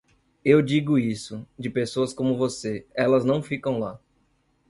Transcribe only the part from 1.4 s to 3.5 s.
de pessoas como você, elas não